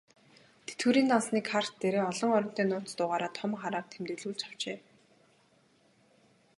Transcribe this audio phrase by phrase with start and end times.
[0.67, 4.77] Тэтгэврийн дансны карт дээрээ олон оронтой нууц дугаараа том хараар тэмдэглүүлж авчээ.